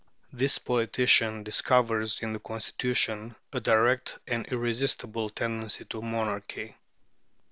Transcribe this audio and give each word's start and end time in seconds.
This 0.33 0.57
politician 0.57 1.43
discovers 1.43 2.21
in 2.21 2.33
the 2.33 2.39
constitution 2.39 3.35
a 3.53 3.59
direct 3.59 4.17
and 4.25 4.47
irresistible 4.47 5.29
tendency 5.29 5.85
to 5.85 6.01
monarchy. 6.01 6.75